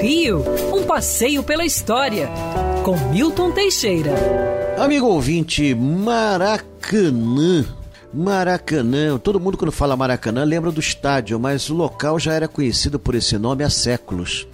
Rio, 0.00 0.44
um 0.74 0.84
passeio 0.84 1.42
pela 1.42 1.64
história, 1.64 2.28
com 2.84 2.96
Milton 3.10 3.50
Teixeira. 3.50 4.12
Amigo 4.78 5.06
ouvinte, 5.06 5.74
Maracanã. 5.74 7.64
Maracanã, 8.12 9.18
todo 9.18 9.40
mundo 9.40 9.58
quando 9.58 9.72
fala 9.72 9.96
Maracanã 9.96 10.44
lembra 10.44 10.70
do 10.70 10.80
estádio, 10.80 11.38
mas 11.38 11.68
o 11.68 11.74
local 11.74 12.18
já 12.18 12.32
era 12.32 12.48
conhecido 12.48 12.98
por 12.98 13.14
esse 13.14 13.36
nome 13.36 13.64
há 13.64 13.70
séculos. 13.70 14.46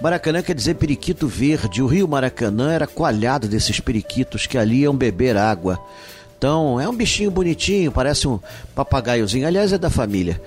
Maracanã 0.00 0.42
quer 0.42 0.54
dizer 0.54 0.74
periquito 0.74 1.28
verde. 1.28 1.80
O 1.80 1.86
rio 1.86 2.08
Maracanã 2.08 2.72
era 2.72 2.86
coalhado 2.86 3.46
desses 3.46 3.78
periquitos 3.80 4.46
que 4.46 4.58
ali 4.58 4.80
iam 4.80 4.94
beber 4.94 5.36
água. 5.36 5.80
Então, 6.36 6.80
é 6.80 6.88
um 6.88 6.94
bichinho 6.94 7.30
bonitinho, 7.30 7.92
parece 7.92 8.26
um 8.26 8.40
papagaiozinho. 8.74 9.46
Aliás, 9.46 9.72
é 9.72 9.78
da 9.78 9.88
família. 9.88 10.42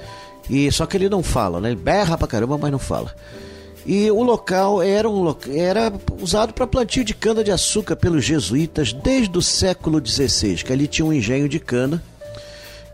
E 0.49 0.69
só 0.71 0.85
que 0.85 0.97
ele 0.97 1.07
não 1.07 1.23
fala, 1.23 1.61
né? 1.61 1.69
Ele 1.69 1.79
berra 1.79 2.17
pra 2.17 2.27
caramba, 2.27 2.57
mas 2.57 2.71
não 2.71 2.79
fala. 2.79 3.15
E 3.85 4.09
o 4.09 4.23
local 4.23 4.81
era, 4.81 5.07
um, 5.07 5.35
era 5.47 5.93
usado 6.19 6.53
para 6.53 6.65
plantio 6.65 7.03
de 7.03 7.13
cana 7.13 7.43
de 7.43 7.51
açúcar 7.51 7.95
pelos 7.95 8.25
jesuítas 8.25 8.91
desde 8.91 9.37
o 9.37 9.41
século 9.41 10.01
XVI, 10.03 10.63
que 10.63 10.73
ali 10.73 10.87
tinha 10.87 11.05
um 11.05 11.13
engenho 11.13 11.47
de 11.47 11.59
cana 11.59 12.01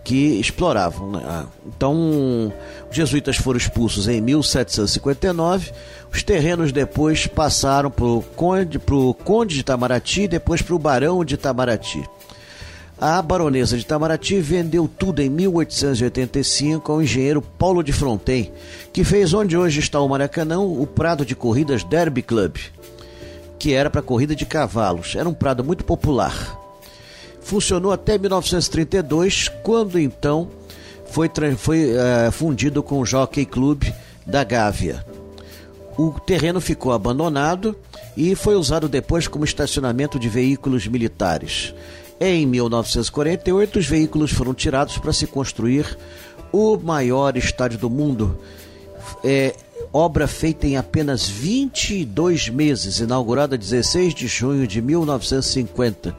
que 0.04 0.40
exploravam. 0.40 1.12
Né? 1.12 1.22
Ah, 1.26 1.46
então, 1.66 2.54
os 2.90 2.96
jesuítas 2.96 3.38
foram 3.38 3.58
expulsos 3.58 4.08
em 4.08 4.20
1759. 4.20 5.72
Os 6.12 6.24
terrenos 6.24 6.72
depois 6.74 7.26
passaram 7.26 7.90
para 7.90 8.06
o 8.06 8.22
conde, 8.36 8.80
conde 9.24 9.56
de 9.56 9.62
Itamaraty 9.62 10.24
e 10.24 10.28
depois 10.28 10.62
para 10.62 10.76
o 10.76 10.80
barão 10.80 11.24
de 11.24 11.36
Itamaraty. 11.36 12.04
A 13.02 13.20
baronesa 13.20 13.76
de 13.76 13.82
Itamaraty 13.82 14.40
vendeu 14.40 14.88
tudo 14.88 15.24
em 15.24 15.30
1885 15.30 16.92
ao 16.92 17.02
engenheiro 17.02 17.42
Paulo 17.42 17.82
de 17.82 17.92
Fronten, 17.92 18.52
que 18.94 19.04
fez 19.04 19.34
onde 19.34 19.58
hoje 19.58 19.80
está 19.80 20.00
o 20.00 20.08
Maracanã 20.08 20.60
o 20.60 20.86
prado 20.86 21.26
de 21.26 21.36
corridas 21.36 21.84
Derby 21.84 22.22
Club, 22.22 22.58
que 23.58 23.74
era 23.74 23.90
para 23.90 24.04
corrida 24.04 24.36
de 24.36 24.46
cavalos. 24.46 25.16
Era 25.16 25.28
um 25.28 25.34
prado 25.34 25.64
muito 25.64 25.84
popular. 25.84 26.60
Funcionou 27.42 27.92
até 27.92 28.20
1932, 28.20 29.48
quando 29.64 30.00
então 30.00 30.48
foi, 31.08 31.28
foi 31.58 31.94
uh, 31.96 32.32
fundido 32.32 32.84
com 32.84 33.00
o 33.00 33.06
Jockey 33.06 33.48
Club 33.48 33.84
da 34.28 34.44
Gávea. 34.44 35.04
O 35.98 36.12
terreno 36.20 36.62
ficou 36.62 36.92
abandonado 36.92 37.76
e 38.16 38.36
foi 38.36 38.54
usado 38.54 38.88
depois 38.88 39.28
como 39.28 39.44
estacionamento 39.44 40.20
de 40.20 40.30
veículos 40.30 40.86
militares. 40.86 41.74
Em 42.24 42.46
1948, 42.46 43.80
os 43.80 43.88
veículos 43.88 44.30
foram 44.32 44.54
tirados 44.54 44.96
para 45.00 45.12
se 45.12 45.26
construir 45.26 45.98
o 46.52 46.78
maior 46.78 47.36
estádio 47.36 47.80
do 47.80 47.90
mundo. 47.90 48.38
É, 49.24 49.56
obra 49.92 50.28
feita 50.28 50.68
em 50.68 50.78
apenas 50.78 51.28
22 51.28 52.48
meses, 52.50 53.00
inaugurada 53.00 53.58
16 53.58 54.14
de 54.14 54.28
junho 54.28 54.68
de 54.68 54.84
1950. 54.84 56.16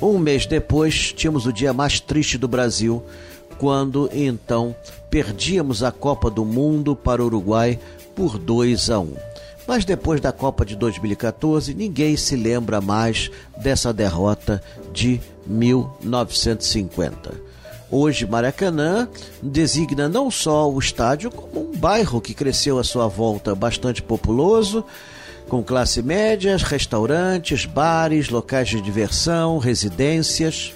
Um 0.00 0.16
mês 0.16 0.46
depois, 0.46 1.12
tínhamos 1.12 1.44
o 1.44 1.52
dia 1.52 1.74
mais 1.74 2.00
triste 2.00 2.38
do 2.38 2.48
Brasil, 2.48 3.02
quando 3.62 4.10
então 4.12 4.74
perdíamos 5.08 5.84
a 5.84 5.92
Copa 5.92 6.28
do 6.28 6.44
Mundo 6.44 6.96
para 6.96 7.22
o 7.22 7.26
Uruguai 7.26 7.78
por 8.12 8.36
2 8.36 8.90
a 8.90 8.98
1. 8.98 9.14
Mas 9.68 9.84
depois 9.84 10.20
da 10.20 10.32
Copa 10.32 10.66
de 10.66 10.74
2014, 10.74 11.72
ninguém 11.72 12.16
se 12.16 12.34
lembra 12.34 12.80
mais 12.80 13.30
dessa 13.56 13.92
derrota 13.92 14.60
de 14.92 15.20
1950. 15.46 17.34
Hoje, 17.88 18.26
Maracanã 18.26 19.08
designa 19.40 20.08
não 20.08 20.28
só 20.28 20.68
o 20.68 20.76
estádio, 20.80 21.30
como 21.30 21.70
um 21.70 21.76
bairro 21.78 22.20
que 22.20 22.34
cresceu 22.34 22.80
à 22.80 22.82
sua 22.82 23.06
volta 23.06 23.54
bastante 23.54 24.02
populoso, 24.02 24.84
com 25.48 25.62
classe 25.62 26.02
média, 26.02 26.56
restaurantes, 26.56 27.64
bares, 27.64 28.28
locais 28.28 28.70
de 28.70 28.80
diversão, 28.80 29.58
residências. 29.58 30.72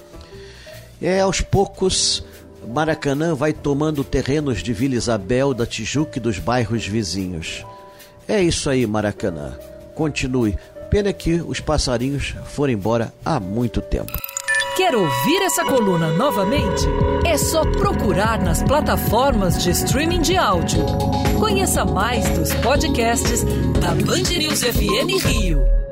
É 1.02 1.20
aos 1.20 1.40
poucos 1.40 2.22
Maracanã 2.66 3.34
vai 3.34 3.52
tomando 3.52 4.02
terrenos 4.02 4.62
de 4.62 4.72
Vila 4.72 4.94
Isabel, 4.94 5.54
da 5.54 5.64
Tijuca 5.64 6.18
e 6.18 6.20
dos 6.20 6.38
bairros 6.38 6.86
vizinhos. 6.86 7.64
É 8.26 8.42
isso 8.42 8.68
aí, 8.68 8.86
Maracanã. 8.86 9.56
Continue. 9.94 10.58
Pena 10.90 11.12
que 11.12 11.34
os 11.34 11.60
passarinhos 11.60 12.34
foram 12.44 12.72
embora 12.72 13.12
há 13.24 13.38
muito 13.38 13.80
tempo. 13.80 14.12
Quer 14.76 14.94
ouvir 14.94 15.42
essa 15.42 15.64
coluna 15.64 16.12
novamente? 16.12 16.84
É 17.24 17.38
só 17.38 17.64
procurar 17.64 18.38
nas 18.42 18.62
plataformas 18.62 19.62
de 19.62 19.70
streaming 19.70 20.20
de 20.20 20.36
áudio. 20.36 20.84
Conheça 21.38 21.84
mais 21.84 22.28
dos 22.38 22.52
podcasts 22.56 23.42
da 23.80 23.94
Band 23.94 24.28
News 24.36 24.62
FM 24.62 25.24
Rio. 25.24 25.85